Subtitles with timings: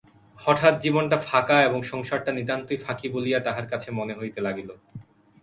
[0.39, 4.69] হঠাৎ জীবনটা ফাঁকা এবং সংসারটা নিতান্তই ফাঁকি বলিয়া তাহার কাছে মনে হইতে লাগিল।